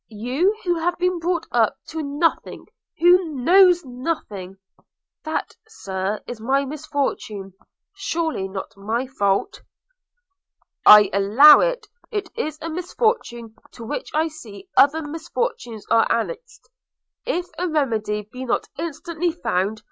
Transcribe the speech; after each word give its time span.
you 0.07 0.57
who 0.63 0.79
have 0.79 0.97
been 0.97 1.19
brought 1.19 1.45
up 1.51 1.77
to 1.87 2.01
nothing, 2.01 2.65
who 2.97 3.35
knows 3.35 3.85
nothing 3.85 4.57
–''That, 5.25 5.55
Sir, 5.67 6.21
is 6.25 6.41
my 6.41 6.65
misfortune– 6.65 7.53
surely 7.95 8.47
not 8.47 8.75
my 8.75 9.05
fault.' 9.05 9.61
'I 10.87 11.11
allow 11.13 11.59
it. 11.59 11.85
It 12.09 12.31
is 12.35 12.57
a 12.63 12.69
misfortune 12.71 13.53
to 13.73 13.83
which 13.83 14.09
I 14.15 14.27
see 14.27 14.67
other 14.75 15.03
misfortunes 15.03 15.85
are 15.91 16.11
annexed, 16.11 16.67
if 17.27 17.45
a 17.59 17.67
remedy 17.67 18.23
be 18.31 18.43
not 18.43 18.69
instantly 18.79 19.31
found. 19.31 19.79